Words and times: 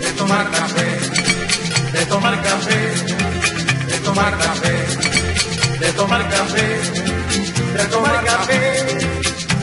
de 0.00 0.10
tomar 0.14 0.50
café, 0.50 0.88
de 1.92 2.06
tomar 2.06 2.42
café, 2.42 2.80
de 3.88 3.98
tomar 4.04 4.38
café, 4.38 4.74
de 5.80 5.92
tomar 5.92 6.28
café, 6.28 6.66
de 7.76 7.84
tomar 7.84 8.24
café, 8.24 8.60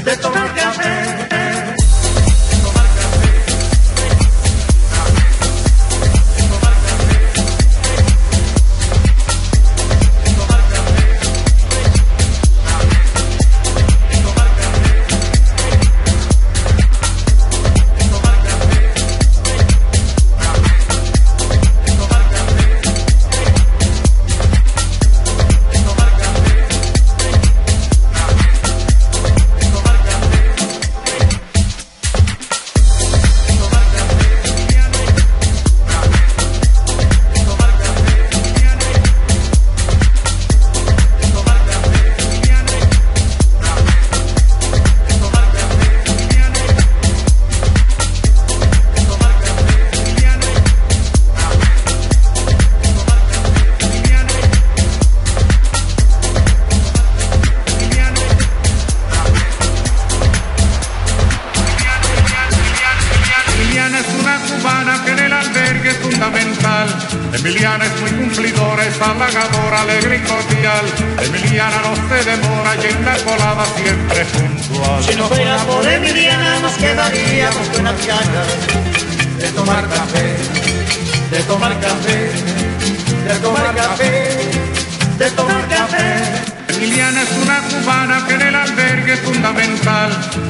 de 0.06 0.18
tomar 0.18 0.54
café. 0.56 0.97
Emiliana 67.34 67.86
es 67.86 68.02
muy 68.02 68.12
cumplidora, 68.12 68.86
es 68.86 69.02
halagadora, 69.02 69.82
alegre 69.82 70.18
y 70.18 70.28
cordial. 70.28 70.86
Emiliana 71.22 71.78
no 71.82 71.96
se 71.96 72.30
demora 72.30 72.76
y 72.76 72.88
en 72.88 73.06
la 73.06 73.18
colada 73.18 73.66
siempre 73.76 74.26
puntual. 74.26 75.04
Si 75.04 75.16
no 75.16 75.28
fuera 75.28 75.58
por 75.66 75.88
Emiliana 75.88 76.60
nos 76.60 76.74
quedaríamos 76.74 77.68
con 77.70 77.82
unas 77.82 78.08
ganas 78.08 78.48
de 79.38 79.52
tomar 79.52 79.88
café, 79.88 80.36
de 81.31 81.44
tomar 81.44 81.80
café, 81.80 82.31
de 83.28 83.40
tomar 83.40 83.76
café, 83.76 84.38
de 85.18 85.31
tomar 85.31 85.68
café. 85.68 86.47
Emiliana 86.70 87.22
es 87.22 87.31
una 87.44 87.59
cubana 87.62 88.26
que 88.28 88.34
en 88.34 88.42
el 88.42 88.56
albergue 88.56 89.18
fundamental. 89.18 89.66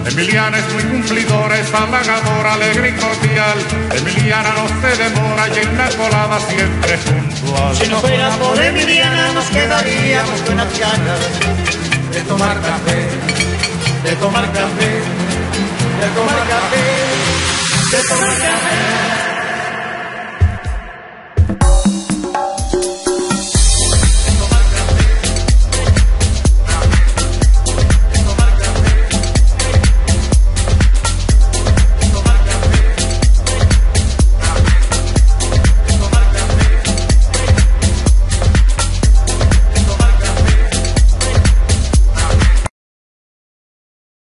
Emiliana 0.06 0.58
es 0.58 0.74
muy 0.74 0.84
cumplidora, 0.84 1.60
es 1.60 1.74
halagadora, 1.74 2.54
alegre 2.54 2.90
y 2.90 2.94
cordial. 2.94 3.58
Emiliana 3.96 4.54
no 4.54 4.68
se 4.82 5.04
demora 5.04 5.48
y 5.48 5.60
en 5.60 5.78
la 5.78 5.90
colada 5.90 6.40
siempre 6.40 6.98
puntual. 6.98 7.76
Si 7.76 7.88
no 7.88 8.00
fuera 8.00 8.30
por 8.38 8.62
Emiliana 8.62 9.34
nos 9.34 9.46
quedaríamos 9.46 10.42
con 10.42 10.57